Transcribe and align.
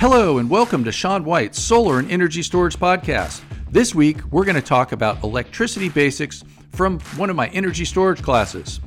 Hello, 0.00 0.38
and 0.38 0.48
welcome 0.48 0.82
to 0.84 0.92
Sean 0.92 1.24
White's 1.24 1.62
Solar 1.62 1.98
and 1.98 2.10
Energy 2.10 2.42
Storage 2.42 2.78
Podcast. 2.78 3.42
This 3.70 3.94
week, 3.94 4.16
we're 4.32 4.46
going 4.46 4.54
to 4.54 4.62
talk 4.62 4.92
about 4.92 5.22
electricity 5.22 5.90
basics 5.90 6.42
from 6.72 7.00
one 7.18 7.28
of 7.28 7.36
my 7.36 7.48
energy 7.48 7.84
storage 7.84 8.22
classes. 8.22 8.80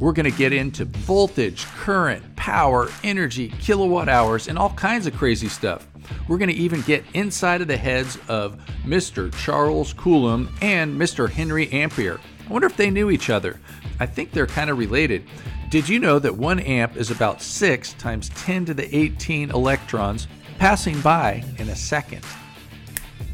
We're 0.00 0.10
going 0.10 0.28
to 0.28 0.36
get 0.36 0.52
into 0.52 0.86
voltage, 0.86 1.66
current, 1.66 2.34
power, 2.34 2.88
energy, 3.04 3.50
kilowatt 3.60 4.08
hours, 4.08 4.48
and 4.48 4.58
all 4.58 4.70
kinds 4.70 5.06
of 5.06 5.14
crazy 5.14 5.46
stuff. 5.46 5.86
We're 6.26 6.36
going 6.36 6.50
to 6.50 6.56
even 6.56 6.80
get 6.80 7.04
inside 7.14 7.60
of 7.60 7.68
the 7.68 7.76
heads 7.76 8.18
of 8.26 8.56
Mr. 8.84 9.32
Charles 9.36 9.92
Coulomb 9.92 10.52
and 10.62 11.00
Mr. 11.00 11.30
Henry 11.30 11.70
Ampere. 11.70 12.18
I 12.44 12.52
wonder 12.52 12.66
if 12.66 12.76
they 12.76 12.90
knew 12.90 13.12
each 13.12 13.30
other. 13.30 13.60
I 14.00 14.06
think 14.06 14.32
they're 14.32 14.48
kind 14.48 14.68
of 14.68 14.78
related. 14.78 15.28
Did 15.70 15.88
you 15.88 16.00
know 16.00 16.18
that 16.18 16.36
1 16.36 16.58
amp 16.60 16.96
is 16.96 17.12
about 17.12 17.40
6 17.40 17.92
times 17.94 18.30
10 18.30 18.64
to 18.66 18.74
the 18.74 18.96
18 18.96 19.50
electrons 19.50 20.26
passing 20.58 21.00
by 21.00 21.44
in 21.58 21.68
a 21.68 21.76
second? 21.76 22.24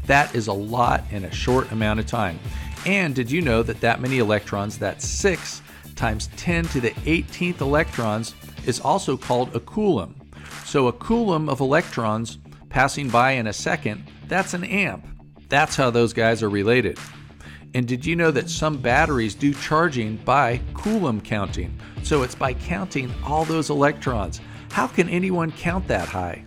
That 0.05 0.33
is 0.35 0.47
a 0.47 0.53
lot 0.53 1.03
in 1.11 1.25
a 1.25 1.31
short 1.31 1.71
amount 1.71 1.99
of 1.99 2.05
time. 2.05 2.39
And 2.85 3.15
did 3.15 3.31
you 3.31 3.41
know 3.41 3.63
that 3.63 3.81
that 3.81 4.01
many 4.01 4.19
electrons, 4.19 4.77
that's 4.77 5.07
6 5.07 5.61
times 5.95 6.27
10 6.35 6.65
to 6.65 6.81
the 6.81 6.91
18th 6.91 7.61
electrons, 7.61 8.35
is 8.65 8.79
also 8.79 9.15
called 9.15 9.55
a 9.55 9.59
coulomb? 9.59 10.15
So 10.65 10.87
a 10.87 10.93
coulomb 10.93 11.49
of 11.49 11.61
electrons 11.61 12.39
passing 12.69 13.09
by 13.09 13.31
in 13.31 13.47
a 13.47 13.53
second, 13.53 14.03
that's 14.27 14.53
an 14.53 14.63
amp. 14.63 15.05
That's 15.47 15.75
how 15.75 15.91
those 15.91 16.13
guys 16.13 16.41
are 16.41 16.49
related. 16.49 16.97
And 17.75 17.87
did 17.87 18.05
you 18.05 18.15
know 18.15 18.31
that 18.31 18.49
some 18.49 18.77
batteries 18.77 19.33
do 19.33 19.53
charging 19.53 20.17
by 20.17 20.61
Coulomb 20.73 21.21
counting? 21.21 21.79
So 22.03 22.21
it's 22.21 22.35
by 22.35 22.53
counting 22.53 23.11
all 23.23 23.45
those 23.45 23.69
electrons. 23.69 24.41
How 24.71 24.87
can 24.87 25.09
anyone 25.09 25.51
count 25.51 25.87
that 25.87 26.07
high? 26.07 26.43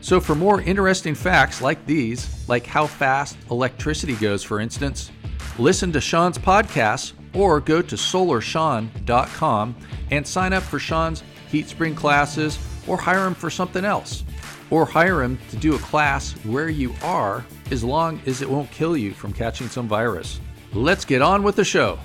So, 0.00 0.20
for 0.20 0.34
more 0.34 0.60
interesting 0.60 1.14
facts 1.14 1.60
like 1.60 1.84
these, 1.84 2.48
like 2.48 2.66
how 2.66 2.86
fast 2.86 3.36
electricity 3.50 4.14
goes, 4.14 4.42
for 4.44 4.60
instance, 4.60 5.10
listen 5.58 5.92
to 5.92 6.00
Sean's 6.00 6.38
podcast 6.38 7.12
or 7.34 7.60
go 7.60 7.82
to 7.82 7.96
solarsean.com 7.96 9.76
and 10.10 10.26
sign 10.26 10.52
up 10.52 10.62
for 10.62 10.78
Sean's 10.78 11.22
HeatSpring 11.50 11.96
classes 11.96 12.58
or 12.86 12.96
hire 12.96 13.26
him 13.26 13.34
for 13.34 13.50
something 13.50 13.84
else. 13.84 14.24
Or 14.70 14.84
hire 14.84 15.22
him 15.22 15.38
to 15.50 15.56
do 15.56 15.74
a 15.74 15.78
class 15.78 16.32
where 16.44 16.68
you 16.68 16.94
are 17.02 17.44
as 17.70 17.82
long 17.82 18.20
as 18.26 18.42
it 18.42 18.48
won't 18.48 18.70
kill 18.70 18.96
you 18.96 19.12
from 19.12 19.32
catching 19.32 19.68
some 19.68 19.88
virus. 19.88 20.40
Let's 20.72 21.04
get 21.04 21.22
on 21.22 21.42
with 21.42 21.56
the 21.56 21.64
show. 21.64 21.98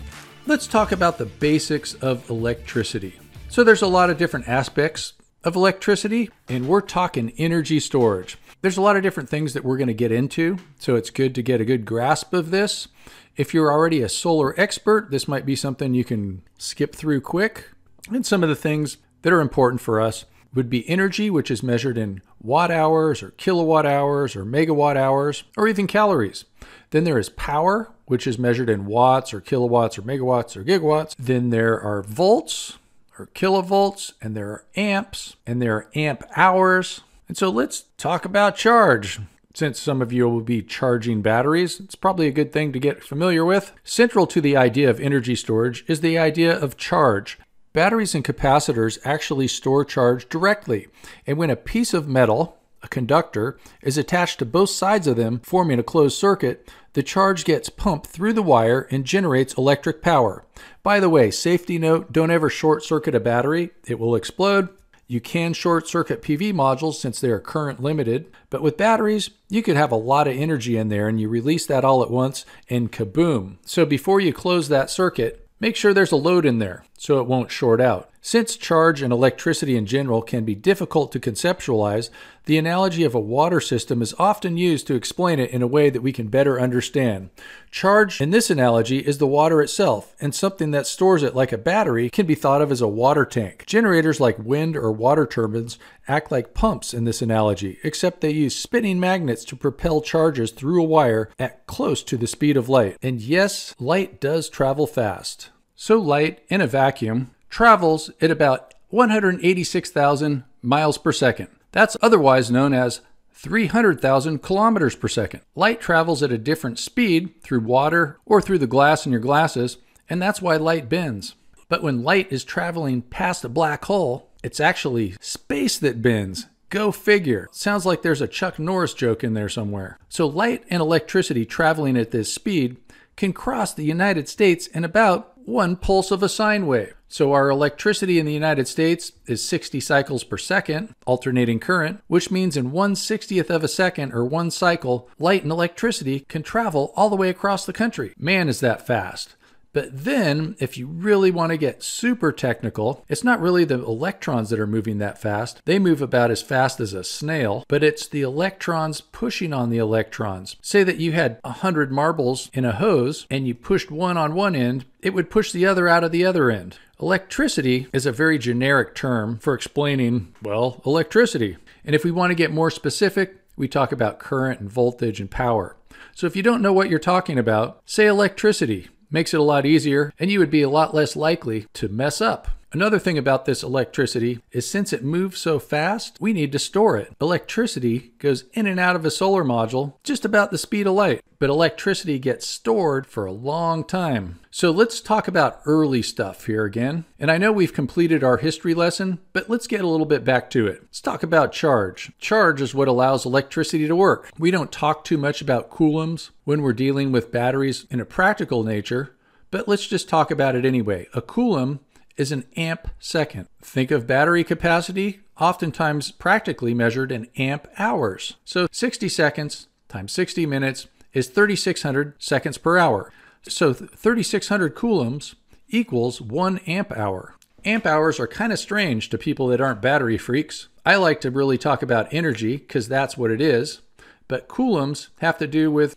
Let's 0.46 0.68
talk 0.68 0.92
about 0.92 1.18
the 1.18 1.25
basics 1.25 1.94
of 1.96 2.30
electricity. 2.30 3.20
So, 3.50 3.64
there's 3.64 3.81
a 3.81 3.88
lot 3.88 4.09
of 4.09 4.18
different 4.18 4.48
aspects 4.48 5.14
of 5.44 5.56
electricity, 5.56 6.30
and 6.48 6.68
we're 6.68 6.82
talking 6.82 7.34
energy 7.38 7.80
storage. 7.80 8.38
There's 8.62 8.78
a 8.78 8.82
lot 8.82 8.96
of 8.96 9.04
different 9.04 9.30
things 9.30 9.54
that 9.54 9.66
we're 9.66 9.78
going 9.78 9.88
to 9.88 9.94
get 9.94 10.12
into, 10.12 10.58
so 10.80 10.96
it's 10.96 11.10
good 11.10 11.36
to 11.36 11.42
get 11.42 11.60
a 11.60 11.66
good 11.66 11.86
grasp 11.86 12.34
of 12.34 12.52
this. 12.52 12.88
If 13.36 13.54
you're 13.54 13.72
already 13.72 14.02
a 14.02 14.10
solar 14.10 14.60
expert, 14.60 15.12
this 15.12 15.28
might 15.28 15.46
be 15.46 15.56
something 15.56 15.94
you 15.94 16.06
can 16.06 16.44
skip 16.58 16.96
through 16.96 17.22
quick. 17.22 17.70
And 18.10 18.26
some 18.26 18.44
of 18.44 18.50
the 18.50 18.56
things 18.56 18.98
that 19.24 19.34
are 19.34 19.42
important 19.42 19.82
for 19.82 20.00
us 20.00 20.26
would 20.54 20.70
be 20.70 20.88
energy, 20.88 21.30
which 21.30 21.50
is 21.50 21.64
measured 21.64 21.98
in 21.98 22.22
watt 22.42 22.72
hours 22.72 23.24
or 23.24 23.32
kilowatt 23.32 23.86
hours 23.86 24.36
or 24.36 24.46
megawatt 24.46 24.96
hours 24.96 25.44
or 25.58 25.68
even 25.68 25.88
calories. 25.88 26.46
Then 26.92 27.06
there 27.06 27.18
is 27.18 27.30
power, 27.30 27.92
which 28.06 28.28
is 28.28 28.38
measured 28.38 28.70
in 28.70 28.86
watts 28.86 29.34
or 29.34 29.42
kilowatts 29.42 29.98
or 29.98 30.04
megawatts 30.04 30.56
or 30.56 30.64
gigawatts. 30.64 31.16
Then 31.18 31.50
there 31.50 31.82
are 31.82 32.04
volts 32.04 32.78
or 33.17 33.28
kilovolts, 33.28 34.14
and 34.22 34.36
there 34.36 34.50
are 34.50 34.66
amps, 34.75 35.36
and 35.45 35.61
there 35.61 35.75
are 35.75 35.89
amp 35.95 36.23
hours. 36.36 37.02
And 37.28 37.38
so 37.38 37.50
let's 37.50 37.86
talk 37.97 38.25
about 38.25 38.56
charge. 38.56 39.19
Since 39.53 39.80
some 39.80 40.02
of 40.02 40.11
you 40.11 40.28
will 40.28 40.42
be 40.42 40.64
charging 40.64 41.22
batteries, 41.22 41.80
it's 41.80 41.95
probably 41.95 42.28
a 42.28 42.31
good 42.31 42.52
thing 42.52 42.73
to 42.73 42.80
get 42.80 43.03
familiar 43.03 43.45
with. 43.45 43.72
Central 43.84 44.25
to 44.28 44.41
the 44.41 44.58
idea 44.58 44.89
of 44.89 45.00
energy 45.00 45.36
storage 45.36 45.86
is 45.88 46.02
the 46.02 46.18
idea 46.18 46.57
of 46.57 46.75
charge. 46.75 47.38
Batteries 47.72 48.16
and 48.16 48.23
capacitors 48.23 48.97
actually 49.03 49.47
store 49.47 49.85
charge 49.85 50.28
directly, 50.28 50.88
and 51.28 51.38
when 51.38 51.52
a 51.52 51.56
piece 51.56 51.94
of 51.94 52.07
metal, 52.07 52.57
a 52.81 52.88
conductor, 52.88 53.57
is 53.84 53.97
attached 53.97 54.40
to 54.40 54.46
both 54.46 54.69
sides 54.69 55.06
of 55.06 55.18
them, 55.18 55.40
forming 55.44 55.79
a 55.79 55.84
closed 55.84 56.18
circuit, 56.18 56.69
the 56.94 57.04
charge 57.04 57.44
gets 57.46 57.70
pumped 57.70 58.08
through 58.08 58.34
the 58.34 58.42
wire 58.42 58.88
and 58.92 59.06
generates 59.06 59.54
electric 59.56 60.02
power. 60.02 60.46
By 60.81 61.00
the 61.00 61.09
way, 61.09 61.31
safety 61.31 61.78
note 61.78 62.12
don't 62.12 62.31
ever 62.31 62.50
short 62.50 62.84
circuit 62.84 63.16
a 63.16 63.20
battery, 63.20 63.72
it 63.86 64.00
will 64.00 64.16
explode. 64.16 64.70
You 65.08 65.20
can 65.20 65.53
short 65.53 65.88
circuit 65.88 66.22
PV 66.22 66.53
modules 66.53 66.96
since 66.96 67.20
they 67.20 67.30
are 67.30 67.40
current 67.40 67.82
limited, 67.82 68.32
but 68.50 68.62
with 68.62 68.78
batteries, 68.78 69.30
you 69.50 69.62
could 69.62 69.76
have 69.76 69.92
a 69.92 69.98
lot 69.98 70.28
of 70.28 70.36
energy 70.36 70.78
in 70.78 70.90
there 70.90 71.08
and 71.08 71.20
you 71.20 71.28
release 71.30 71.66
that 71.68 71.84
all 71.84 72.02
at 72.02 72.09
once 72.09 72.46
and 72.70 72.92
kaboom. 72.92 73.58
So 73.66 73.86
before 73.86 74.22
you 74.22 74.34
close 74.34 74.70
that 74.70 74.90
circuit, 74.90 75.44
Make 75.64 75.78
sure 75.78 75.94
there's 75.94 76.12
a 76.12 76.18
load 76.18 76.46
in 76.46 76.59
there 76.59 76.84
so 76.98 77.20
it 77.20 77.28
won't 77.28 77.52
short 77.52 77.81
out. 77.81 78.09
Since 78.26 78.56
charge 78.56 79.02
and 79.02 79.12
electricity 79.12 79.76
in 79.76 79.86
general 79.86 80.22
can 80.22 80.46
be 80.46 80.56
difficult 80.56 81.12
to 81.12 81.20
conceptualize, 81.20 82.09
the 82.46 82.58
analogy 82.58 83.04
of 83.04 83.14
a 83.14 83.20
water 83.20 83.59
system 83.59 84.02
is 84.02 84.16
often 84.18 84.56
used 84.56 84.88
to 84.88 84.96
explain 84.96 85.40
it 85.40 85.50
in 85.50 85.62
a 85.62 85.68
way 85.68 85.90
that 85.90 86.02
we 86.02 86.14
can 86.14 86.30
better 86.30 86.58
understand. 86.58 87.32
Charge 87.70 88.22
in 88.22 88.30
this 88.30 88.50
analogy 88.50 89.00
is 89.00 89.18
the 89.18 89.28
water 89.28 89.62
itself, 89.62 90.16
and 90.22 90.34
something 90.34 90.72
that 90.72 90.88
stores 90.88 91.22
it 91.22 91.36
like 91.36 91.52
a 91.52 91.58
battery 91.58 92.09
can 92.09 92.26
be 92.26 92.34
thought 92.34 92.62
of 92.62 92.72
as 92.72 92.80
a 92.80 92.88
water 92.88 93.26
tank. 93.26 93.66
Generators 93.66 94.22
like 94.22 94.40
wind 94.40 94.78
or 94.78 94.90
water 94.90 95.26
turbines 95.26 95.78
act 96.08 96.32
like 96.32 96.53
pumps 96.53 96.94
in 96.94 97.03
this 97.03 97.22
analogy, 97.22 97.78
except 97.84 98.22
they 98.22 98.32
use 98.32 98.56
spinning 98.56 99.02
magnets 99.02 99.44
to 99.44 99.58
propel 99.58 100.00
charges 100.00 100.52
through 100.52 100.82
a 100.82 100.88
wire 100.88 101.30
at 101.38 101.68
close 101.68 102.02
to 102.03 102.16
the 102.16 102.28
speed 102.28 102.56
of 102.56 102.70
light. 102.70 102.96
And 103.02 103.20
yes, 103.20 103.76
light 103.80 104.22
does 104.22 104.48
travel 104.48 104.88
fast. 104.88 105.50
So 105.75 106.00
light 106.00 106.44
in 106.50 106.61
a 106.61 106.67
vacuum 106.67 107.31
travels 107.50 108.11
at 108.22 108.31
about 108.31 108.73
186,000 108.89 110.44
miles 110.61 110.97
per 110.97 111.11
second. 111.11 111.47
That's 111.72 111.97
otherwise 112.01 112.51
known 112.51 112.73
as 112.73 113.01
300,000 113.31 114.41
kilometers 114.41 114.95
per 114.95 115.07
second. 115.07 115.41
Light 115.56 115.81
travels 115.81 116.23
at 116.23 116.31
a 116.31 116.38
different 116.38 116.79
speed 116.79 117.41
through 117.41 117.61
water 117.61 118.19
or 118.25 118.41
through 118.41 118.59
the 118.59 118.67
glass 118.67 119.06
in 119.06 119.11
your 119.11 119.22
glasses, 119.22 119.78
and 120.09 120.22
that's 120.22 120.41
why 120.41 120.56
light 120.56 120.88
bends. 120.88 121.35
But 121.67 121.84
when 121.84 122.03
light 122.03 122.31
is 122.31 122.44
traveling 122.44 123.01
past 123.01 123.44
a 123.44 123.50
black 123.50 123.85
hole, 123.85 124.29
it's 124.44 124.59
actually 124.59 125.16
space 125.19 125.78
that 125.79 126.01
bends. 126.01 126.45
Go 126.69 126.91
figure. 126.91 127.50
Sounds 127.51 127.85
like 127.85 128.01
there's 128.01 128.22
a 128.22 128.28
Chuck 128.28 128.59
Norris 128.59 128.94
joke 128.94 129.23
in 129.23 129.34
there 129.34 129.50
somewhere. 129.50 129.97
So, 130.09 130.25
light 130.25 130.63
and 130.69 130.81
electricity 130.81 131.45
traveling 131.45 131.97
at 131.97 132.11
this 132.11 132.34
speed 132.34 132.78
can 133.16 133.34
cross 133.34 133.73
the 133.73 133.84
United 133.84 134.28
States 134.28 134.67
in 134.67 134.84
about 134.84 135.33
one 135.46 135.76
pulse 135.76 136.12
of 136.12 136.24
a 136.24 136.30
sine 136.30 136.68
wave. 136.68 136.94
So 137.08 137.31
our 137.31 137.50
electricity 137.50 138.18
in 138.18 138.26
the 138.26 138.34
United 138.34 138.68
States 138.68 139.12
is 139.28 139.48
60 139.48 139.80
cycles 139.80 140.24
per 140.24 140.38
second, 140.38 140.96
alternating 141.06 141.59
current, 141.59 142.02
which 142.08 142.31
means 142.31 142.58
in 142.58 142.72
1 142.72 142.96
60th 142.96 143.50
of 143.50 143.64
a 143.64 143.68
second 143.68 144.14
or 144.14 144.26
one 144.26 144.50
cycle, 144.50 145.09
light 145.20 145.44
and 145.44 145.52
electricity 145.52 146.22
can 146.22 146.42
travel 146.42 146.92
all 146.96 147.09
the 147.09 147.16
way 147.16 147.30
across 147.30 147.66
the 147.66 147.74
country. 147.74 148.14
Man, 148.18 148.50
is 148.50 148.62
that 148.62 148.88
fast. 148.88 149.36
But 149.73 150.06
then, 150.06 150.56
if 150.59 150.78
you 150.78 150.85
really 150.85 151.31
want 151.31 151.51
to 151.51 151.57
get 151.57 151.81
super 151.81 152.31
technical, 152.31 153.03
it's 153.09 153.23
not 153.23 153.41
really 153.41 153.66
the 153.66 153.84
electrons 153.84 154.51
that 154.51 154.59
are 154.59 154.67
moving 154.67 155.00
that 155.00 155.17
fast. 155.17 155.61
They 155.66 155.79
move 155.79 156.01
about 156.01 156.29
as 156.29 156.44
fast 156.44 156.79
as 156.79 156.94
a 156.94 157.03
snail, 157.03 157.66
but 157.67 157.84
it's 157.84 158.07
the 158.07 158.22
electrons 158.22 159.01
pushing 159.01 159.51
on 159.51 159.72
the 159.72 159.79
electrons. 159.79 160.56
Say 160.61 160.84
that 160.84 160.97
you 160.97 161.13
had 161.13 161.39
100 161.41 161.91
marbles 161.91 162.51
in 162.53 162.66
a 162.66 162.73
hose 162.73 163.25
and 163.31 163.47
you 163.47 163.56
pushed 163.56 163.89
one 163.89 164.16
on 164.16 164.35
one 164.35 164.56
end, 164.56 164.85
it 165.01 165.13
would 165.13 165.31
push 165.31 165.51
the 165.51 165.66
other 165.66 165.88
out 165.88 166.03
of 166.03 166.11
the 166.11 166.23
other 166.23 166.51
end. 166.51 166.78
Electricity 167.01 167.88
is 167.91 168.05
a 168.05 168.11
very 168.11 168.38
generic 168.38 168.94
term 168.94 169.40
for 169.40 169.55
explaining, 169.55 170.34
well, 170.44 170.81
electricity. 170.85 171.57
And 171.84 171.95
if 171.95 172.03
we 172.03 172.11
want 172.11 172.29
to 172.29 172.35
get 172.35 172.51
more 172.51 172.69
specific, 172.69 173.40
we 173.57 173.67
talk 173.67 173.91
about 173.91 174.19
current 174.19 174.59
and 174.59 174.72
voltage 174.72 175.19
and 175.19 175.29
power. 175.29 175.76
So 176.16 176.28
if 176.28 176.35
you 176.35 176.43
don't 176.43 176.61
know 176.61 176.73
what 176.73 176.90
you're 176.90 176.99
talking 176.99 177.40
about, 177.40 177.81
say 177.85 178.05
electricity 178.05 178.90
makes 179.14 179.34
it 179.34 179.40
a 179.40 179.44
lot 179.44 179.66
easier, 179.66 180.12
and 180.20 180.30
you 180.30 180.40
would 180.40 180.52
be 180.52 180.64
a 180.64 180.70
lot 180.70 180.94
less 180.94 181.16
likely 181.16 181.68
to 181.74 181.88
mess 181.88 182.20
up. 182.20 182.50
Another 182.73 182.97
thing 182.97 183.20
about 183.20 183.46
this 183.46 183.61
electricity 183.61 184.40
is 184.52 184.67
since 184.67 184.91
it 184.91 185.03
moves 185.03 185.40
so 185.40 185.59
fast, 185.59 186.17
we 186.20 186.34
need 186.34 186.52
to 186.52 186.58
store 186.58 186.97
it. 186.97 187.14
Electricity 187.22 188.14
goes 188.17 188.46
in 188.53 188.66
and 188.66 188.79
out 188.79 188.96
of 188.96 189.05
a 189.05 189.11
solar 189.11 189.43
module 189.43 189.93
just 190.03 190.25
about 190.25 190.49
the 190.49 190.58
speed 190.58 190.87
of 190.87 190.96
light, 190.96 191.22
but 191.37 191.52
electricity 191.52 192.17
gets 192.17 192.47
stored 192.47 193.05
for 193.05 193.28
a 193.28 193.31
long 193.31 193.84
time. 193.84 194.40
So 194.49 194.72
let's 194.72 195.02
talk 195.02 195.28
about 195.28 195.61
early 195.67 196.02
stuff 196.02 196.47
here 196.47 196.64
again. 196.64 197.05
And 197.20 197.29
I 197.29 197.37
know 197.37 197.52
we've 197.52 197.73
completed 197.73 198.23
our 198.23 198.37
history 198.37 198.73
lesson, 198.73 199.19
but 199.34 199.52
let's 199.52 199.67
get 199.67 199.84
a 199.84 199.87
little 199.87 200.08
bit 200.08 200.23
back 200.23 200.49
to 200.52 200.66
it. 200.66 200.81
Let's 200.81 201.02
talk 201.02 201.22
about 201.22 201.52
charge. 201.52 202.11
Charge 202.17 202.59
is 202.59 202.73
what 202.73 202.87
allows 202.87 203.23
electricity 203.23 203.87
to 203.87 203.96
work. 203.96 204.31
We 204.40 204.49
don't 204.49 204.72
talk 204.72 205.03
too 205.03 205.19
much 205.19 205.41
about 205.41 205.69
coulombs 205.69 206.31
when 206.43 206.64
we're 206.64 206.73
dealing 206.73 207.11
with 207.11 207.31
batteries 207.31 207.85
in 207.91 207.99
a 207.99 208.05
practical 208.05 208.64
nature, 208.64 209.16
but 209.52 209.67
let's 209.67 209.85
just 209.85 210.09
talk 210.09 210.31
about 210.31 210.55
it 210.55 210.66
anyway. 210.66 211.08
A 211.14 211.22
coulomb 211.22 211.79
is 212.18 212.32
an 212.32 212.46
amp 212.56 212.90
second. 213.00 213.48
Think 213.62 213.92
of 213.92 214.08
battery 214.08 214.44
capacity 214.44 215.22
oftentimes 215.40 216.12
practically 216.12 216.74
measured 216.74 217.12
in 217.12 217.28
amp 217.38 217.68
hours. 217.78 218.36
So 218.46 218.68
60 218.72 219.10
seconds 219.10 219.68
times 219.88 220.12
60 220.12 220.46
minutes 220.46 220.88
is 221.14 221.28
3600 221.28 222.16
seconds 222.22 222.58
per 222.58 222.78
hour. 222.78 223.12
So 223.44 223.74
3600 223.74 224.76
coulombs 224.76 225.36
equals 225.68 226.22
1 226.22 226.60
amp 226.60 226.92
hour. 226.92 227.36
Amp 227.66 227.86
hours 227.86 228.20
are 228.20 228.28
kind 228.28 228.52
of 228.52 228.60
strange 228.60 229.10
to 229.10 229.18
people 229.18 229.48
that 229.48 229.62
aren't 229.62 229.82
battery 229.82 230.18
freaks. 230.18 230.68
I 230.86 230.96
like 230.96 231.22
to 231.22 231.32
really 231.32 231.58
talk 231.58 231.82
about 231.82 232.14
energy 232.14 232.58
because 232.58 232.88
that's 232.88 233.18
what 233.18 233.32
it 233.32 233.40
is, 233.40 233.82
but 234.28 234.48
coulombs 234.48 235.10
have 235.20 235.38
to 235.38 235.48
do 235.48 235.72
with 235.72 235.96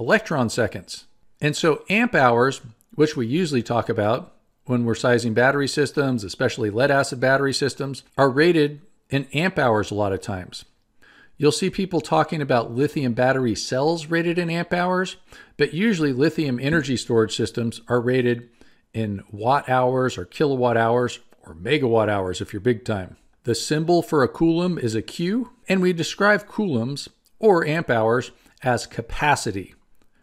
electron 0.00 0.50
seconds. 0.50 1.06
And 1.40 1.56
so 1.56 1.84
amp 1.88 2.14
hours, 2.14 2.60
which 2.94 3.16
we 3.16 3.26
usually 3.26 3.62
talk 3.62 3.88
about 3.88 4.32
when 4.66 4.84
we're 4.84 4.94
sizing 4.94 5.34
battery 5.34 5.68
systems, 5.68 6.22
especially 6.22 6.70
lead 6.70 6.90
acid 6.90 7.20
battery 7.20 7.52
systems, 7.52 8.02
are 8.18 8.30
rated 8.30 8.82
in 9.10 9.26
amp 9.32 9.58
hours 9.58 9.90
a 9.90 9.94
lot 9.94 10.12
of 10.12 10.20
times. 10.20 10.64
You'll 11.38 11.52
see 11.52 11.70
people 11.70 12.00
talking 12.00 12.40
about 12.40 12.72
lithium 12.72 13.12
battery 13.12 13.54
cells 13.54 14.06
rated 14.06 14.38
in 14.38 14.50
amp 14.50 14.72
hours, 14.72 15.16
but 15.56 15.74
usually 15.74 16.12
lithium 16.12 16.58
energy 16.60 16.96
storage 16.96 17.36
systems 17.36 17.80
are 17.88 18.00
rated 18.00 18.48
in 18.94 19.22
watt 19.30 19.68
hours 19.68 20.16
or 20.16 20.24
kilowatt 20.24 20.76
hours 20.76 21.20
or 21.44 21.54
megawatt 21.54 22.08
hours 22.08 22.40
if 22.40 22.52
you're 22.52 22.60
big 22.60 22.84
time. 22.84 23.16
The 23.44 23.54
symbol 23.54 24.02
for 24.02 24.22
a 24.22 24.28
coulomb 24.28 24.78
is 24.78 24.94
a 24.94 25.02
Q, 25.02 25.52
and 25.68 25.80
we 25.80 25.92
describe 25.92 26.48
coulombs 26.48 27.08
or 27.38 27.66
amp 27.66 27.90
hours 27.90 28.32
as 28.62 28.86
capacity. 28.86 29.74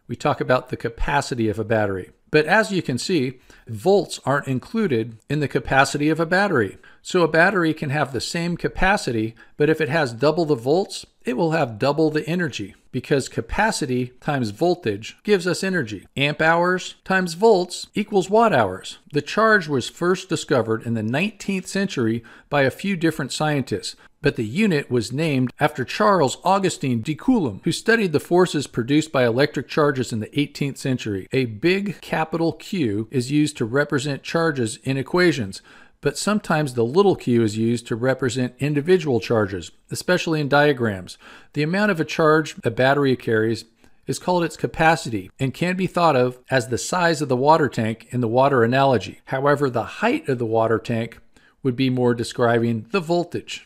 We 0.07 0.15
talk 0.15 0.41
about 0.41 0.69
the 0.69 0.77
capacity 0.77 1.47
of 1.47 1.59
a 1.59 1.63
battery. 1.63 2.11
But 2.33 2.47
as 2.47 2.71
you 2.71 2.81
can 2.81 2.97
see, 2.97 3.39
volts 3.67 4.19
aren't 4.25 4.47
included 4.47 5.19
in 5.29 5.39
the 5.39 5.47
capacity 5.47 6.09
of 6.09 6.19
a 6.19 6.25
battery. 6.25 6.79
So 7.03 7.21
a 7.21 7.27
battery 7.27 7.75
can 7.75 7.91
have 7.91 8.11
the 8.11 8.19
same 8.19 8.57
capacity, 8.57 9.35
but 9.55 9.69
if 9.69 9.79
it 9.79 9.87
has 9.89 10.13
double 10.13 10.45
the 10.45 10.55
volts, 10.55 11.05
it 11.25 11.37
will 11.37 11.51
have 11.51 11.77
double 11.77 12.09
the 12.09 12.27
energy 12.27 12.73
because 12.91 13.29
capacity 13.29 14.13
times 14.19 14.49
voltage 14.49 15.15
gives 15.21 15.45
us 15.45 15.63
energy. 15.63 16.07
Amp 16.17 16.41
hours 16.41 16.95
times 17.03 17.35
volts 17.35 17.85
equals 17.93 18.31
watt 18.31 18.51
hours. 18.51 18.97
The 19.11 19.21
charge 19.21 19.67
was 19.67 19.87
first 19.87 20.27
discovered 20.27 20.87
in 20.87 20.95
the 20.95 21.03
19th 21.03 21.67
century 21.67 22.23
by 22.49 22.63
a 22.63 22.71
few 22.71 22.97
different 22.97 23.31
scientists, 23.31 23.95
but 24.23 24.37
the 24.37 24.45
unit 24.45 24.89
was 24.89 25.13
named 25.13 25.53
after 25.59 25.85
Charles 25.85 26.39
Augustine 26.43 27.01
de 27.01 27.13
Coulomb, 27.13 27.61
who 27.65 27.71
studied 27.71 28.13
the 28.13 28.19
forces 28.19 28.65
produced 28.65 29.11
by 29.11 29.25
electric 29.25 29.67
charges 29.67 30.11
in 30.11 30.21
the 30.21 30.27
18th 30.27 30.77
century. 30.77 31.27
A 31.31 31.45
big 31.45 32.01
capital 32.01 32.53
Q 32.53 33.07
is 33.11 33.31
used 33.31 33.57
to 33.57 33.65
represent 33.65 34.23
charges 34.23 34.77
in 34.83 34.97
equations 34.97 35.61
but 36.03 36.17
sometimes 36.17 36.73
the 36.73 36.83
little 36.83 37.15
q 37.15 37.43
is 37.43 37.57
used 37.57 37.87
to 37.87 37.95
represent 37.95 38.53
individual 38.59 39.21
charges, 39.21 39.71
especially 39.89 40.41
in 40.41 40.49
diagrams. 40.49 41.17
The 41.53 41.63
amount 41.63 41.91
of 41.91 41.99
a 42.01 42.05
charge 42.05 42.55
a 42.65 42.69
battery 42.69 43.15
carries 43.15 43.63
is 44.05 44.19
called 44.19 44.43
its 44.43 44.57
capacity 44.57 45.31
and 45.39 45.53
can 45.53 45.77
be 45.77 45.87
thought 45.87 46.17
of 46.17 46.39
as 46.49 46.67
the 46.67 46.77
size 46.77 47.21
of 47.21 47.29
the 47.29 47.37
water 47.37 47.69
tank 47.69 48.07
in 48.09 48.19
the 48.19 48.27
water 48.27 48.63
analogy. 48.63 49.21
However, 49.27 49.69
the 49.69 49.83
height 49.83 50.27
of 50.27 50.39
the 50.39 50.45
water 50.45 50.77
tank 50.77 51.19
would 51.63 51.77
be 51.77 51.89
more 51.89 52.13
describing 52.13 52.85
the 52.91 52.99
voltage. 52.99 53.65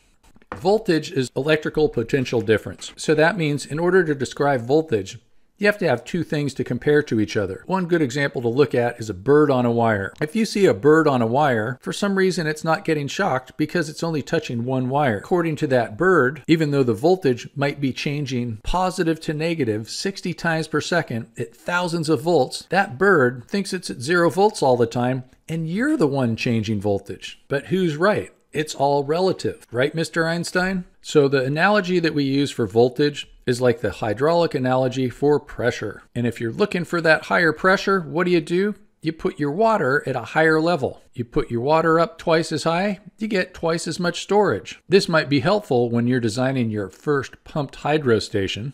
Voltage 0.56 1.12
is 1.12 1.32
electrical 1.36 1.90
potential 1.90 2.42
difference. 2.42 2.92
So 2.98 3.14
that 3.14 3.38
means 3.38 3.66
in 3.66 3.80
order 3.80 4.04
to 4.04 4.16
describe 4.16 4.62
voltage, 4.62 5.20
you 5.58 5.66
have 5.66 5.78
to 5.80 5.88
have 5.88 6.04
two 6.04 6.24
things 6.24 6.54
to 6.54 6.64
compare 6.64 7.02
to 7.04 7.20
each 7.20 7.36
other. 7.36 7.64
One 7.66 7.88
good 7.88 8.02
example 8.02 8.42
to 8.44 8.48
look 8.48 8.76
at 8.76 9.00
is 9.00 9.10
a 9.10 9.16
bird 9.16 9.50
on 9.50 9.66
a 9.66 9.72
wire. 9.72 10.14
If 10.22 10.36
you 10.36 10.46
see 10.46 10.66
a 10.66 10.74
bird 10.74 11.08
on 11.08 11.22
a 11.22 11.28
wire, 11.28 11.80
for 11.82 11.92
some 11.92 12.16
reason 12.16 12.46
it's 12.46 12.64
not 12.64 12.86
getting 12.86 13.08
shocked 13.08 13.58
because 13.58 13.90
it's 13.90 14.04
only 14.04 14.22
touching 14.22 14.66
one 14.66 14.88
wire. 14.90 15.18
According 15.18 15.56
to 15.58 15.68
that 15.68 15.98
bird, 15.98 16.44
even 16.48 16.72
though 16.72 16.84
the 16.84 16.94
voltage 16.94 17.50
might 17.56 17.82
be 17.82 17.92
changing 17.92 18.58
positive 18.64 19.20
to 19.22 19.34
negative 19.34 19.90
60 19.90 20.34
times 20.36 20.68
per 20.68 20.82
second 20.82 21.28
at 21.38 21.56
thousands 21.56 22.08
of 22.08 22.22
volts, 22.22 22.68
that 22.70 23.00
bird 23.00 23.46
thinks 23.48 23.74
it's 23.74 23.90
at 23.90 24.02
zero 24.02 24.30
volts 24.30 24.62
all 24.62 24.78
the 24.78 24.86
time 24.86 25.24
and 25.50 25.70
you're 25.70 25.98
the 25.98 26.08
one 26.08 26.36
changing 26.36 26.82
voltage. 26.82 27.40
But 27.48 27.68
who's 27.68 27.96
right? 27.96 28.32
It's 28.54 28.76
all 28.76 29.04
relative, 29.04 29.66
right, 29.72 29.96
Mr. 29.96 30.26
Einstein? 30.26 30.86
So 31.02 31.28
the 31.28 31.44
analogy 31.44 32.00
that 32.00 32.14
we 32.14 32.24
use 32.24 32.50
for 32.50 32.66
voltage 32.66 33.28
is 33.46 33.62
like 33.62 33.82
the 33.82 33.92
hydraulic 33.92 34.56
analogy 34.56 35.10
for 35.10 35.40
pressure. 35.40 36.04
And 36.16 36.26
if 36.26 36.42
you're 36.42 36.52
looking 36.52 36.84
for 36.84 37.02
that 37.02 37.26
higher 37.26 37.54
pressure, 37.54 38.02
what 38.02 38.26
do 38.26 38.32
you 38.32 38.42
do? 38.42 38.76
You 39.02 39.14
put 39.14 39.40
your 39.40 39.52
water 39.52 40.04
at 40.08 40.16
a 40.16 40.22
higher 40.34 40.60
level. 40.60 41.02
You 41.14 41.24
put 41.24 41.52
your 41.52 41.62
water 41.62 42.00
up 42.00 42.18
twice 42.18 42.52
as 42.52 42.64
high, 42.64 43.00
you 43.18 43.28
get 43.28 43.54
twice 43.54 43.88
as 43.88 44.00
much 44.00 44.22
storage. 44.22 44.82
This 44.90 45.08
might 45.08 45.30
be 45.30 45.40
helpful 45.40 45.90
when 45.90 46.08
you're 46.08 46.20
designing 46.20 46.70
your 46.70 46.90
first 46.90 47.44
pumped 47.44 47.78
hydro 47.78 48.20
station. 48.20 48.74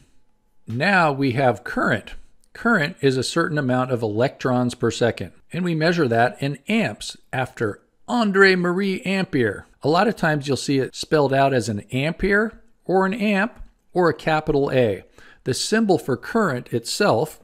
Now 0.66 1.12
we 1.12 1.34
have 1.34 1.64
current. 1.64 2.16
Current 2.54 2.96
is 3.02 3.18
a 3.18 3.24
certain 3.24 3.58
amount 3.58 3.92
of 3.92 4.02
electrons 4.02 4.76
per 4.76 4.92
second, 4.92 5.34
and 5.52 5.66
we 5.66 5.76
measure 5.76 6.08
that 6.08 6.42
in 6.42 6.60
amps 6.68 7.18
after 7.34 7.82
Andre 8.08 8.56
Marie 8.56 9.02
Ampere. 9.02 9.66
A 9.82 9.88
lot 9.88 10.08
of 10.08 10.16
times 10.16 10.48
you'll 10.48 10.58
see 10.58 10.80
it 10.80 10.96
spelled 10.96 11.34
out 11.34 11.54
as 11.54 11.70
an 11.70 11.82
ampere 11.92 12.62
or 12.86 13.06
an 13.06 13.14
amp 13.14 13.60
or 13.94 14.10
a 14.10 14.14
capital 14.14 14.72
A. 14.72 15.04
The 15.46 15.54
symbol 15.54 15.98
for 15.98 16.18
current 16.18 16.74
itself, 16.74 17.40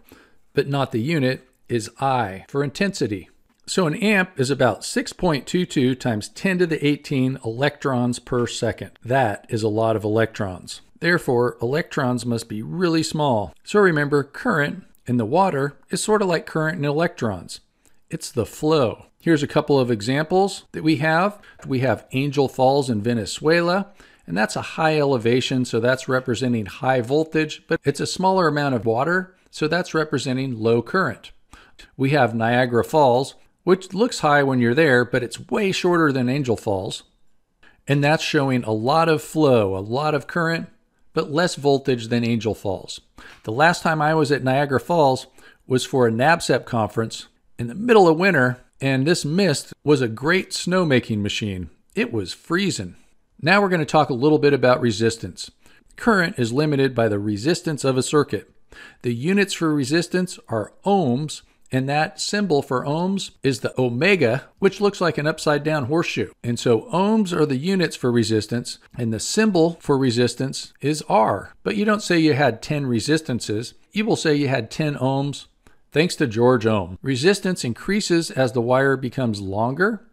but 0.54 0.68
not 0.68 0.92
the 0.92 1.02
unit, 1.02 1.48
is 1.70 1.90
I 2.00 2.46
for 2.50 2.64
intensity. 2.64 3.30
So 3.66 3.88
an 3.88 3.96
amp 3.96 4.40
is 4.40 4.50
about 4.50 4.82
6.22 4.82 5.98
times 6.00 6.28
10 6.30 6.60
to 6.60 6.68
the 6.68 6.86
18 6.86 7.40
electrons 7.46 8.20
per 8.20 8.48
second. 8.48 8.92
That 9.04 9.46
is 9.48 9.64
a 9.64 9.70
lot 9.70 9.96
of 9.96 10.04
electrons. 10.04 10.82
Therefore, 11.00 11.56
electrons 11.62 12.26
must 12.26 12.50
be 12.50 12.62
really 12.62 13.04
small. 13.04 13.54
So 13.64 13.80
remember, 13.80 14.24
current 14.24 14.84
in 15.06 15.18
the 15.18 15.26
water 15.26 15.78
is 15.90 16.04
sort 16.04 16.22
of 16.22 16.28
like 16.28 16.46
current 16.46 16.80
in 16.80 16.86
electrons. 16.86 17.62
It's 18.10 18.32
the 18.32 18.46
flow. 18.46 19.06
Here's 19.20 19.44
a 19.44 19.48
couple 19.48 19.80
of 19.80 19.92
examples 19.92 20.66
that 20.72 20.84
we 20.84 20.98
have. 20.98 21.40
We 21.68 21.80
have 21.80 22.08
Angel 22.12 22.48
Falls 22.48 22.90
in 22.90 23.02
Venezuela 23.02 23.94
and 24.30 24.38
that's 24.38 24.56
a 24.56 24.62
high 24.62 25.00
elevation, 25.00 25.66
so 25.66 25.80
that's 25.80 26.08
representing 26.08 26.68
high 26.68 27.02
voltage, 27.02 27.64
but 27.68 27.82
it's 27.84 28.00
a 28.00 28.06
smaller 28.06 28.48
amount 28.48 28.76
of 28.76 28.86
water, 28.86 29.36
so 29.50 29.68
that's 29.68 29.96
representing 29.96 30.60
low 30.60 30.84
current. 30.84 31.32
We 31.98 32.12
have 32.12 32.36
Niagara 32.36 32.84
Falls, 32.84 33.34
which 33.64 33.92
looks 33.92 34.20
high 34.20 34.44
when 34.44 34.60
you're 34.60 34.76
there, 34.76 35.04
but 35.04 35.24
it's 35.24 35.50
way 35.50 35.72
shorter 35.72 36.12
than 36.12 36.30
Angel 36.30 36.56
Falls. 36.56 37.02
And 37.88 38.04
that's 38.04 38.22
showing 38.22 38.64
a 38.64 38.72
lot 38.72 39.10
of 39.10 39.24
flow, 39.24 39.76
a 39.76 39.80
lot 39.80 40.14
of 40.14 40.28
current, 40.28 40.70
but 41.14 41.32
less 41.32 41.56
voltage 41.56 42.10
than 42.10 42.24
Angel 42.24 42.54
Falls. 42.54 43.02
The 43.46 43.52
last 43.52 43.82
time 43.82 44.00
I 44.00 44.14
was 44.14 44.32
at 44.32 44.44
Niagara 44.44 44.80
Falls 44.80 45.26
was 45.66 45.86
for 45.86 46.08
a 46.08 46.12
NABCEP 46.12 46.66
conference 46.66 47.30
in 47.60 47.68
the 47.68 47.76
middle 47.76 48.08
of 48.08 48.18
winter, 48.18 48.58
and 48.80 49.06
this 49.06 49.26
mist 49.26 49.74
was 49.84 50.02
a 50.02 50.08
great 50.08 50.52
snowmaking 50.52 51.22
machine. 51.22 51.70
It 51.94 52.14
was 52.14 52.34
freezing. 52.34 52.96
Now 53.42 53.62
we're 53.62 53.70
going 53.70 53.80
to 53.80 53.86
talk 53.86 54.10
a 54.10 54.14
little 54.14 54.40
bit 54.40 54.54
about 54.54 54.80
resistance. 54.80 55.52
Current 55.98 56.40
is 56.40 56.54
limited 56.54 56.96
by 56.96 57.10
the 57.10 57.20
resistance 57.20 57.84
of 57.84 57.98
a 57.98 58.04
circuit. 58.04 58.50
The 59.02 59.14
units 59.14 59.54
for 59.54 59.74
resistance 59.74 60.40
are 60.48 60.72
ohms, 60.86 61.42
and 61.72 61.90
that 61.90 62.22
symbol 62.22 62.62
for 62.62 62.86
ohms 62.86 63.32
is 63.44 63.60
the 63.60 63.80
omega, 63.80 64.46
which 64.60 64.80
looks 64.80 65.02
like 65.02 65.18
an 65.18 65.28
upside 65.28 65.64
down 65.64 65.86
horseshoe. 65.86 66.32
And 66.42 66.58
so 66.58 66.84
ohms 66.94 67.34
are 67.34 67.46
the 67.46 67.58
units 67.58 67.98
for 67.98 68.12
resistance, 68.12 68.80
and 68.98 69.12
the 69.12 69.20
symbol 69.20 69.78
for 69.82 69.98
resistance 69.98 70.74
is 70.80 71.04
R. 71.10 71.54
But 71.64 71.76
you 71.76 71.84
don't 71.84 72.02
say 72.02 72.20
you 72.20 72.34
had 72.34 72.62
10 72.62 72.86
resistances, 72.86 73.74
you 73.92 74.06
will 74.06 74.16
say 74.16 74.34
you 74.36 74.48
had 74.48 74.72
10 74.72 74.96
ohms. 74.96 75.48
Thanks 75.92 76.16
to 76.18 76.28
George 76.28 76.68
Ohm. 76.68 77.00
Resistance 77.02 77.64
increases 77.64 78.30
as 78.30 78.52
the 78.52 78.62
wire 78.62 78.96
becomes 78.96 79.42
longer 79.42 80.06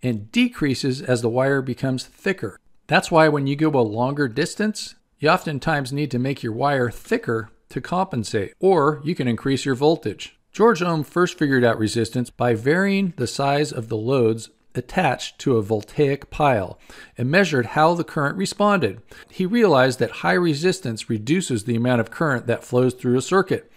and 0.00 0.30
decreases 0.30 1.02
as 1.02 1.20
the 1.20 1.28
wire 1.28 1.62
becomes 1.62 2.04
thicker. 2.04 2.60
That's 2.86 3.10
why 3.10 3.26
when 3.28 3.48
you 3.48 3.56
go 3.56 3.70
a 3.70 3.82
longer 3.82 4.28
distance, 4.28 4.94
you 5.18 5.28
oftentimes 5.28 5.92
need 5.92 6.12
to 6.12 6.20
make 6.20 6.44
your 6.44 6.52
wire 6.52 6.90
thicker 6.90 7.50
to 7.70 7.80
compensate, 7.80 8.54
or 8.60 9.00
you 9.02 9.16
can 9.16 9.26
increase 9.26 9.64
your 9.64 9.74
voltage. 9.74 10.38
George 10.52 10.80
Ohm 10.80 11.02
first 11.02 11.36
figured 11.36 11.64
out 11.64 11.78
resistance 11.78 12.30
by 12.30 12.54
varying 12.54 13.12
the 13.16 13.26
size 13.26 13.72
of 13.72 13.88
the 13.88 13.96
loads 13.96 14.50
attached 14.76 15.38
to 15.40 15.56
a 15.56 15.62
voltaic 15.62 16.30
pile 16.30 16.78
and 17.16 17.30
measured 17.30 17.66
how 17.66 17.94
the 17.94 18.04
current 18.04 18.36
responded. 18.36 19.00
He 19.30 19.46
realized 19.46 19.98
that 19.98 20.10
high 20.22 20.34
resistance 20.34 21.10
reduces 21.10 21.64
the 21.64 21.76
amount 21.76 22.00
of 22.00 22.10
current 22.10 22.46
that 22.46 22.64
flows 22.64 22.94
through 22.94 23.16
a 23.16 23.22
circuit, 23.22 23.70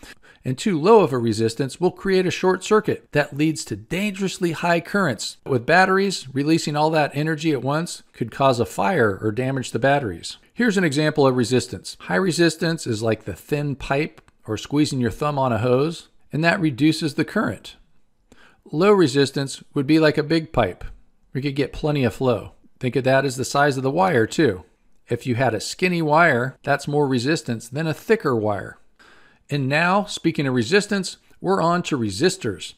and 0.46 0.58
too 0.58 0.79
low 0.79 1.01
of 1.01 1.12
a 1.12 1.18
resistance 1.18 1.79
will 1.79 1.91
create 1.91 2.25
a 2.25 2.32
short 2.32 2.63
circuit 2.63 3.08
that 3.12 3.36
leads 3.36 3.65
to 3.65 3.75
dangerously 3.75 4.53
high 4.53 4.79
currents. 4.79 5.38
With 5.46 5.65
batteries, 5.65 6.27
releasing 6.34 6.75
all 6.75 6.89
that 6.91 7.12
energy 7.13 7.51
at 7.51 7.62
once 7.62 8.03
could 8.13 8.32
cause 8.32 8.60
a 8.60 8.65
fire 8.65 9.20
or 9.22 9.32
damage 9.32 9.72
the 9.72 9.79
batteries. 9.79 10.38
Here's 10.53 10.77
an 10.77 10.84
example 10.84 11.27
of 11.27 11.38
resistance. 11.38 11.98
High 12.01 12.15
resistance 12.15 12.88
is 12.88 13.01
like 13.01 13.25
the 13.25 13.34
thin 13.34 13.75
pipe 13.75 14.22
or 14.46 14.58
squeezing 14.58 15.00
your 15.00 15.12
thumb 15.12 15.38
on 15.38 15.53
a 15.53 15.60
hose, 15.60 16.10
and 16.34 16.44
that 16.44 16.60
reduces 16.60 17.15
the 17.15 17.25
current. 17.25 17.75
Low 18.72 18.92
resistance 18.92 19.63
would 19.74 19.88
be 19.88 20.00
like 20.00 20.18
a 20.18 20.24
big 20.24 20.51
pipe. 20.51 20.84
We 21.34 21.42
could 21.42 21.56
get 21.56 21.74
plenty 21.74 22.04
of 22.04 22.13
flow. 22.13 22.54
Think 22.80 22.96
of 22.96 23.04
that 23.04 23.25
as 23.25 23.38
the 23.38 23.46
size 23.46 23.78
of 23.78 23.84
the 23.84 23.92
wire, 23.92 24.25
too. 24.25 24.63
If 25.10 25.25
you 25.25 25.36
had 25.36 25.54
a 25.54 25.60
skinny 25.60 26.01
wire, 26.01 26.58
that's 26.63 26.88
more 26.88 27.08
resistance 27.08 27.68
than 27.68 27.88
a 27.88 27.94
thicker 27.94 28.36
wire. 28.36 28.78
And 29.50 29.68
now, 29.68 30.06
speaking 30.06 30.46
of 30.46 30.54
resistance, 30.54 31.18
we're 31.42 31.62
on 31.62 31.82
to 31.84 31.98
resistors. 31.98 32.75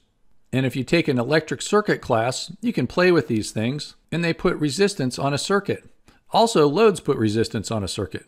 And 0.54 0.66
if 0.66 0.76
you 0.76 0.84
take 0.84 1.08
an 1.08 1.20
electric 1.20 1.62
circuit 1.62 2.02
class, 2.02 2.52
you 2.62 2.74
can 2.74 2.88
play 2.88 3.12
with 3.12 3.28
these 3.28 3.52
things, 3.52 3.96
and 4.12 4.24
they 4.24 4.34
put 4.34 4.56
resistance 4.58 5.20
on 5.20 5.34
a 5.34 5.38
circuit. 5.38 5.86
Also, 6.32 6.68
loads 6.68 7.00
put 7.00 7.18
resistance 7.18 7.72
on 7.72 7.84
a 7.84 7.88
circuit. 7.88 8.26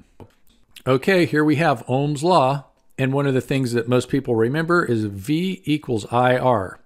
Okay, 0.86 1.26
here 1.26 1.44
we 1.46 1.56
have 1.58 1.84
Ohm's 1.88 2.24
law, 2.24 2.66
and 2.98 3.14
one 3.14 3.26
of 3.26 3.34
the 3.34 3.42
things 3.42 3.72
that 3.74 3.88
most 3.88 4.10
people 4.10 4.36
remember 4.36 4.84
is 4.84 5.06
V 5.06 5.62
equals 5.66 6.06
IR. 6.12 6.80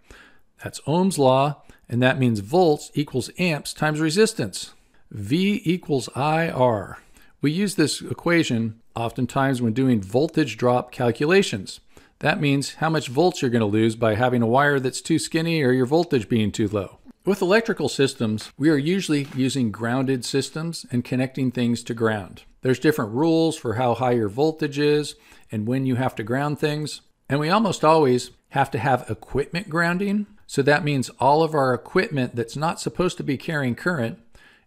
That's 0.64 0.82
Ohm's 0.88 1.20
law, 1.20 1.62
and 1.90 2.02
that 2.02 2.20
means 2.20 2.40
volts 2.40 2.92
equals 2.94 3.30
amps 3.38 3.74
times 3.74 4.00
resistance. 4.00 4.74
V 5.12 5.62
equals 5.64 6.10
IR. 6.16 6.98
We 7.42 7.52
use 7.52 7.76
this 7.76 8.02
equation 8.02 8.82
oftentimes 8.96 9.62
when 9.62 9.74
doing 9.74 10.02
voltage 10.02 10.58
drop 10.58 10.92
calculations. 10.92 11.80
That 12.20 12.42
means 12.42 12.76
how 12.76 12.90
much 12.90 13.10
volts 13.10 13.42
you're 13.42 13.52
going 13.52 13.60
to 13.60 13.66
lose 13.66 13.96
by 13.96 14.16
having 14.16 14.42
a 14.42 14.48
wire 14.48 14.80
that's 14.80 15.02
too 15.02 15.20
skinny 15.20 15.62
or 15.62 15.72
your 15.72 15.86
voltage 15.86 16.28
being 16.28 16.52
too 16.52 16.68
low. 16.68 16.98
With 17.26 17.42
electrical 17.42 17.90
systems, 17.90 18.52
we 18.58 18.70
are 18.70 18.78
usually 18.78 19.28
using 19.36 19.70
grounded 19.70 20.26
systems 20.26 20.86
and 20.92 21.04
connecting 21.04 21.52
things 21.52 21.84
to 21.84 21.94
ground. 21.94 22.44
There's 22.62 22.80
different 22.80 23.12
rules 23.12 23.56
for 23.56 23.76
how 23.76 23.96
high 23.96 24.14
your 24.14 24.30
voltage 24.30 24.80
is 24.80 25.16
and 25.52 25.68
when 25.68 25.86
you 25.86 25.96
have 25.96 26.16
to 26.16 26.24
ground 26.24 26.58
things. 26.58 27.02
And 27.30 27.40
we 27.40 27.50
almost 27.50 27.84
always 27.84 28.32
have 28.50 28.72
to 28.72 28.80
have 28.80 29.10
equipment 29.10 29.70
grounding. 29.70 30.26
So 30.48 30.62
that 30.62 30.84
means 30.84 31.12
all 31.20 31.44
of 31.44 31.54
our 31.54 31.74
equipment 31.74 32.36
that's 32.36 32.56
not 32.56 32.80
supposed 32.80 33.18
to 33.18 33.24
be 33.24 33.38
carrying 33.38 33.76
current 33.76 34.20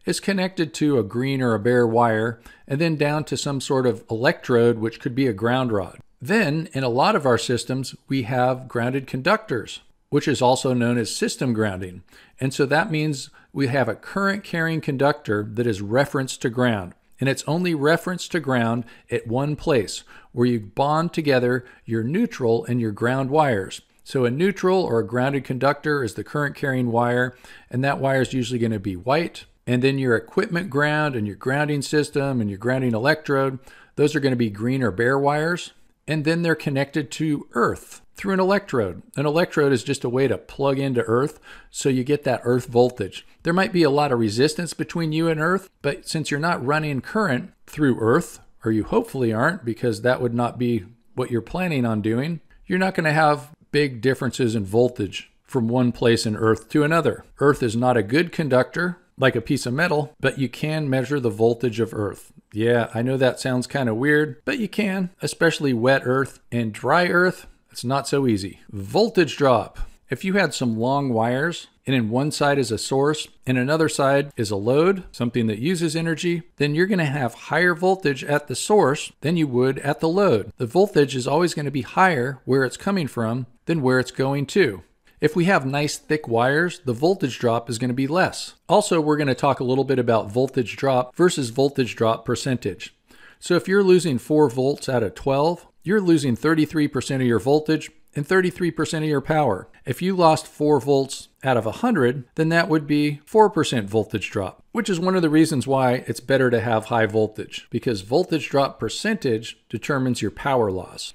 is 0.04 0.20
connected 0.20 0.72
to 0.74 0.98
a 0.98 1.02
green 1.02 1.42
or 1.42 1.54
a 1.54 1.58
bare 1.58 1.86
wire 1.86 2.40
and 2.68 2.80
then 2.80 2.96
down 2.96 3.24
to 3.24 3.36
some 3.36 3.60
sort 3.60 3.86
of 3.86 4.04
electrode, 4.10 4.78
which 4.78 5.00
could 5.00 5.14
be 5.14 5.26
a 5.26 5.32
ground 5.32 5.72
rod. 5.72 5.98
Then, 6.22 6.68
in 6.72 6.84
a 6.84 6.88
lot 6.88 7.16
of 7.16 7.24
our 7.24 7.38
systems, 7.38 7.94
we 8.08 8.22
have 8.22 8.68
grounded 8.68 9.06
conductors, 9.06 9.80
which 10.10 10.28
is 10.28 10.42
also 10.42 10.74
known 10.74 10.98
as 10.98 11.14
system 11.14 11.54
grounding. 11.54 12.02
And 12.38 12.52
so 12.52 12.66
that 12.66 12.90
means 12.90 13.30
we 13.52 13.68
have 13.68 13.88
a 13.88 13.94
current 13.94 14.44
carrying 14.44 14.82
conductor 14.82 15.48
that 15.54 15.66
is 15.66 15.80
referenced 15.80 16.42
to 16.42 16.50
ground. 16.50 16.94
And 17.18 17.28
it's 17.28 17.44
only 17.46 17.74
referenced 17.74 18.32
to 18.32 18.40
ground 18.40 18.84
at 19.10 19.26
one 19.26 19.56
place 19.56 20.04
where 20.32 20.46
you 20.46 20.60
bond 20.60 21.12
together 21.12 21.64
your 21.84 22.02
neutral 22.02 22.64
and 22.64 22.80
your 22.80 22.92
ground 22.92 23.30
wires. 23.30 23.82
So 24.04 24.24
a 24.24 24.30
neutral 24.30 24.82
or 24.82 24.98
a 24.98 25.06
grounded 25.06 25.44
conductor 25.44 26.02
is 26.02 26.14
the 26.14 26.24
current 26.24 26.56
carrying 26.56 26.90
wire, 26.90 27.36
and 27.70 27.84
that 27.84 27.98
wire 27.98 28.22
is 28.22 28.32
usually 28.32 28.58
going 28.58 28.72
to 28.72 28.80
be 28.80 28.96
white. 28.96 29.44
And 29.66 29.82
then 29.82 29.98
your 29.98 30.16
equipment 30.16 30.70
ground 30.70 31.14
and 31.14 31.26
your 31.26 31.36
grounding 31.36 31.82
system 31.82 32.40
and 32.40 32.50
your 32.50 32.58
grounding 32.58 32.94
electrode, 32.94 33.58
those 33.96 34.16
are 34.16 34.20
going 34.20 34.32
to 34.32 34.36
be 34.36 34.50
green 34.50 34.82
or 34.82 34.90
bare 34.90 35.18
wires 35.18 35.72
and 36.10 36.24
then 36.24 36.42
they're 36.42 36.56
connected 36.56 37.08
to 37.08 37.46
earth 37.52 38.02
through 38.16 38.34
an 38.34 38.40
electrode. 38.40 39.00
An 39.16 39.26
electrode 39.26 39.72
is 39.72 39.84
just 39.84 40.02
a 40.02 40.08
way 40.08 40.26
to 40.26 40.36
plug 40.36 40.76
into 40.76 41.02
earth 41.02 41.38
so 41.70 41.88
you 41.88 42.02
get 42.02 42.24
that 42.24 42.40
earth 42.42 42.66
voltage. 42.66 43.24
There 43.44 43.52
might 43.52 43.72
be 43.72 43.84
a 43.84 43.90
lot 43.90 44.10
of 44.10 44.18
resistance 44.18 44.74
between 44.74 45.12
you 45.12 45.28
and 45.28 45.40
earth, 45.40 45.70
but 45.82 46.08
since 46.08 46.28
you're 46.28 46.40
not 46.40 46.66
running 46.66 47.00
current 47.00 47.52
through 47.68 48.00
earth, 48.00 48.40
or 48.64 48.72
you 48.72 48.82
hopefully 48.82 49.32
aren't 49.32 49.64
because 49.64 50.02
that 50.02 50.20
would 50.20 50.34
not 50.34 50.58
be 50.58 50.84
what 51.14 51.30
you're 51.30 51.40
planning 51.40 51.86
on 51.86 52.02
doing, 52.02 52.40
you're 52.66 52.76
not 52.76 52.96
going 52.96 53.04
to 53.04 53.12
have 53.12 53.50
big 53.70 54.00
differences 54.00 54.54
in 54.54 54.64
voltage 54.64 55.30
from 55.44 55.68
one 55.68 55.92
place 55.92 56.26
in 56.26 56.36
earth 56.36 56.68
to 56.68 56.84
another. 56.84 57.24
Earth 57.40 57.62
is 57.62 57.74
not 57.76 57.96
a 57.96 58.02
good 58.02 58.32
conductor 58.32 58.98
like 59.18 59.36
a 59.36 59.40
piece 59.40 59.66
of 59.66 59.74
metal, 59.74 60.14
but 60.20 60.38
you 60.38 60.48
can 60.48 60.88
measure 60.88 61.20
the 61.20 61.30
voltage 61.30 61.78
of 61.78 61.92
earth. 61.92 62.32
Yeah, 62.52 62.88
I 62.94 63.02
know 63.02 63.16
that 63.16 63.38
sounds 63.38 63.66
kind 63.66 63.88
of 63.88 63.96
weird, 63.96 64.40
but 64.44 64.58
you 64.58 64.68
can, 64.68 65.10
especially 65.22 65.72
wet 65.72 66.02
earth 66.04 66.40
and 66.50 66.72
dry 66.72 67.06
earth. 67.06 67.46
It's 67.70 67.84
not 67.84 68.08
so 68.08 68.26
easy. 68.26 68.60
Voltage 68.70 69.36
drop. 69.36 69.78
If 70.08 70.24
you 70.24 70.32
had 70.32 70.52
some 70.52 70.76
long 70.76 71.12
wires 71.12 71.68
and 71.86 71.94
in 71.94 72.10
one 72.10 72.32
side 72.32 72.58
is 72.58 72.72
a 72.72 72.78
source 72.78 73.28
and 73.46 73.56
another 73.56 73.88
side 73.88 74.32
is 74.36 74.50
a 74.50 74.56
load, 74.56 75.04
something 75.12 75.46
that 75.46 75.60
uses 75.60 75.94
energy, 75.94 76.42
then 76.56 76.74
you're 76.74 76.86
going 76.86 76.98
to 76.98 77.04
have 77.04 77.34
higher 77.34 77.76
voltage 77.76 78.24
at 78.24 78.48
the 78.48 78.56
source 78.56 79.12
than 79.20 79.36
you 79.36 79.46
would 79.46 79.78
at 79.80 80.00
the 80.00 80.08
load. 80.08 80.52
The 80.56 80.66
voltage 80.66 81.14
is 81.14 81.28
always 81.28 81.54
going 81.54 81.66
to 81.66 81.70
be 81.70 81.82
higher 81.82 82.40
where 82.44 82.64
it's 82.64 82.76
coming 82.76 83.06
from 83.06 83.46
than 83.70 83.82
where 83.82 84.00
it's 84.00 84.10
going 84.10 84.44
to. 84.44 84.82
If 85.20 85.36
we 85.36 85.44
have 85.44 85.64
nice 85.64 85.96
thick 85.96 86.26
wires, 86.26 86.80
the 86.80 86.92
voltage 86.92 87.38
drop 87.38 87.70
is 87.70 87.78
going 87.78 87.90
to 87.90 87.94
be 87.94 88.08
less. 88.08 88.54
Also, 88.68 89.00
we're 89.00 89.16
going 89.16 89.28
to 89.28 89.34
talk 89.34 89.60
a 89.60 89.64
little 89.64 89.84
bit 89.84 90.00
about 90.00 90.32
voltage 90.32 90.76
drop 90.76 91.14
versus 91.14 91.50
voltage 91.50 91.94
drop 91.94 92.24
percentage. 92.24 92.96
So 93.38 93.54
if 93.54 93.68
you're 93.68 93.84
losing 93.84 94.18
4 94.18 94.50
volts 94.50 94.88
out 94.88 95.04
of 95.04 95.14
12, 95.14 95.68
you're 95.84 96.00
losing 96.00 96.36
33% 96.36 97.14
of 97.14 97.22
your 97.22 97.38
voltage 97.38 97.92
and 98.16 98.26
33% 98.26 98.98
of 98.98 99.04
your 99.04 99.20
power. 99.20 99.68
If 99.86 100.02
you 100.02 100.16
lost 100.16 100.48
4 100.48 100.80
volts 100.80 101.28
out 101.44 101.56
of 101.56 101.64
100, 101.64 102.24
then 102.34 102.48
that 102.48 102.68
would 102.68 102.88
be 102.88 103.20
4% 103.24 103.84
voltage 103.84 104.32
drop, 104.32 104.64
which 104.72 104.90
is 104.90 104.98
one 104.98 105.14
of 105.14 105.22
the 105.22 105.30
reasons 105.30 105.64
why 105.64 106.02
it's 106.08 106.18
better 106.18 106.50
to 106.50 106.60
have 106.60 106.86
high 106.86 107.06
voltage, 107.06 107.68
because 107.70 108.00
voltage 108.00 108.48
drop 108.48 108.80
percentage 108.80 109.60
determines 109.68 110.20
your 110.20 110.32
power 110.32 110.72
loss. 110.72 111.14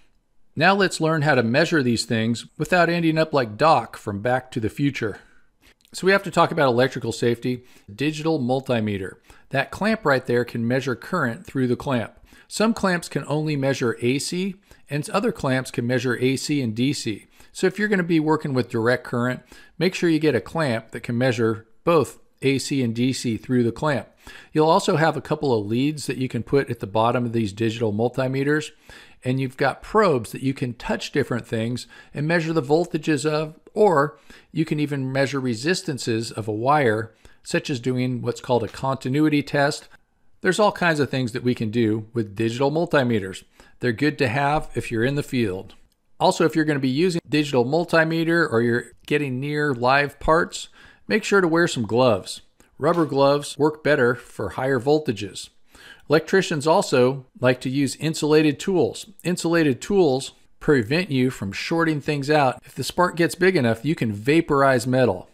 Now 0.58 0.74
let's 0.74 1.02
learn 1.02 1.24
how 1.24 1.36
to 1.36 1.44
measure 1.44 1.84
these 1.84 2.06
things 2.06 2.46
without 2.58 2.88
ending 2.88 3.18
up 3.18 3.34
like 3.34 3.58
Doc 3.58 3.98
from 3.98 4.22
Back 4.22 4.52
to 4.52 4.62
the 4.62 4.70
Future. 4.70 5.20
So 5.92 6.06
we 6.08 6.14
have 6.14 6.24
to 6.24 6.32
talk 6.32 6.50
about 6.50 6.70
electrical 6.70 7.12
safety. 7.12 7.66
Digital 7.94 8.40
multimeter. 8.40 9.16
That 9.50 9.70
clamp 9.70 10.06
right 10.06 10.26
there 10.26 10.46
can 10.46 10.66
measure 10.66 10.96
current 10.96 11.46
through 11.46 11.68
the 11.68 11.76
clamp. 11.76 12.14
Some 12.48 12.74
clamps 12.74 13.10
can 13.10 13.26
only 13.28 13.58
measure 13.58 13.98
AC, 14.02 14.56
and 14.90 15.10
other 15.10 15.34
clamps 15.34 15.72
can 15.72 15.86
measure 15.86 16.18
AC 16.18 16.62
and 16.62 16.74
DC. 16.74 17.28
So 17.52 17.68
if 17.68 17.78
you're 17.78 17.90
going 17.90 17.98
to 17.98 18.04
be 18.04 18.22
working 18.22 18.54
with 18.54 18.70
direct 18.70 19.04
current, 19.04 19.42
make 19.78 19.94
sure 19.94 20.10
you 20.10 20.20
get 20.20 20.36
a 20.36 20.42
clamp 20.42 20.92
that 20.92 21.02
can 21.02 21.18
measure 21.18 21.68
both 21.84 22.20
AC 22.42 22.82
and 22.82 22.96
DC 22.96 23.42
through 23.42 23.64
the 23.64 23.72
clamp. 23.72 24.08
You'll 24.54 24.70
also 24.70 24.96
have 24.96 25.18
a 25.18 25.22
couple 25.22 25.58
of 25.58 25.66
leads 25.66 26.08
that 26.08 26.18
you 26.18 26.28
can 26.28 26.44
put 26.44 26.70
at 26.70 26.80
the 26.80 26.88
bottom 26.88 27.26
of 27.26 27.34
these 27.34 27.54
digital 27.54 27.94
multimeters 27.94 28.72
and 29.26 29.42
you've 29.42 29.58
got 29.58 29.82
probes 29.82 30.32
that 30.32 30.44
you 30.44 30.54
can 30.54 30.76
touch 30.76 31.12
different 31.12 31.48
things 31.48 31.88
and 32.14 32.28
measure 32.28 32.54
the 32.54 32.62
voltages 32.62 33.26
of, 33.26 33.60
or 33.74 34.20
you 34.52 34.64
can 34.64 34.80
even 34.80 35.12
measure 35.12 35.40
resistances 35.40 36.32
of 36.32 36.48
a 36.48 36.54
wire, 36.54 37.14
such 37.44 37.72
as 37.72 37.80
doing 37.80 38.22
what's 38.22 38.40
called 38.40 38.64
a 38.64 38.68
continuity 38.68 39.42
test. 39.42 39.90
There's 40.42 40.60
all 40.60 40.72
kinds 40.72 41.00
of 41.00 41.10
things 41.10 41.32
that 41.32 41.44
we 41.44 41.56
can 41.56 41.72
do 41.72 42.06
with 42.14 42.36
digital 42.36 42.72
multimeters. 42.72 43.44
They're 43.80 43.92
good 43.92 44.20
to 44.20 44.28
have 44.28 44.70
if 44.76 44.92
you're 44.92 45.04
in 45.04 45.16
the 45.16 45.24
field. 45.24 45.74
Also, 46.20 46.46
if 46.46 46.56
you're 46.56 46.64
going 46.64 46.78
to 46.78 46.80
be 46.80 46.88
using 46.88 47.20
digital 47.28 47.66
multimeter 47.66 48.48
or 48.50 48.62
you're 48.62 48.92
getting 49.08 49.40
near 49.40 49.74
live 49.74 50.20
parts, 50.20 50.70
make 51.08 51.24
sure 51.24 51.42
to 51.42 51.48
wear 51.48 51.68
some 51.68 51.86
gloves. 51.86 52.42
Rubber 52.78 53.06
gloves 53.06 53.58
work 53.58 53.84
better 53.84 54.14
for 54.16 54.50
higher 54.50 54.80
voltages. 54.80 55.50
Electricians 56.10 56.68
also 56.68 57.26
like 57.40 57.60
to 57.62 57.70
use 57.70 57.96
insulated 57.96 58.60
tools. 58.60 59.08
Insulated 59.24 59.82
tools 59.82 60.34
prevent 60.60 61.10
you 61.10 61.30
from 61.30 61.52
shorting 61.52 62.00
things 62.02 62.30
out. 62.30 62.62
If 62.64 62.76
the 62.76 62.84
spark 62.84 63.16
gets 63.16 63.36
big 63.36 63.56
enough, 63.56 63.84
you 63.84 63.96
can 63.96 64.12
vaporize 64.12 64.86
metal. 64.86 65.30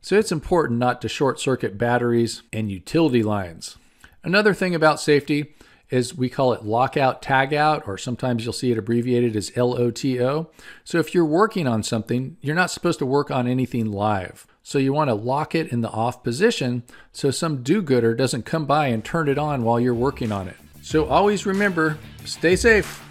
So 0.00 0.16
it's 0.16 0.32
important 0.32 0.78
not 0.78 1.02
to 1.02 1.08
short 1.08 1.40
circuit 1.40 1.76
batteries 1.76 2.42
and 2.52 2.70
utility 2.70 3.22
lines. 3.22 3.76
Another 4.24 4.54
thing 4.54 4.74
about 4.74 5.00
safety 5.00 5.54
is 5.90 6.14
we 6.14 6.28
call 6.28 6.52
it 6.52 6.64
lockout 6.64 7.22
tagout, 7.22 7.86
or 7.88 7.96
sometimes 7.96 8.44
you'll 8.44 8.52
see 8.52 8.70
it 8.70 8.78
abbreviated 8.78 9.34
as 9.36 9.56
LOTO. 9.56 10.50
So 10.84 10.98
if 10.98 11.14
you're 11.14 11.24
working 11.24 11.66
on 11.66 11.82
something, 11.82 12.36
you're 12.40 12.54
not 12.54 12.70
supposed 12.70 12.98
to 12.98 13.06
work 13.06 13.30
on 13.30 13.46
anything 13.46 13.90
live. 13.90 14.46
So 14.68 14.76
you 14.76 14.92
want 14.92 15.08
to 15.08 15.14
lock 15.14 15.54
it 15.54 15.72
in 15.72 15.80
the 15.80 15.88
off 15.88 16.22
position 16.22 16.82
so 17.10 17.30
some 17.30 17.62
do 17.62 17.80
gooder 17.80 18.14
doesn't 18.14 18.42
come 18.42 18.66
by 18.66 18.88
and 18.88 19.02
turn 19.02 19.30
it 19.30 19.38
on 19.38 19.62
while 19.62 19.80
you're 19.80 19.94
working 19.94 20.30
on 20.30 20.46
it. 20.46 20.56
So 20.82 21.06
always 21.06 21.46
remember 21.46 21.96
stay 22.26 22.54
safe. 22.54 23.02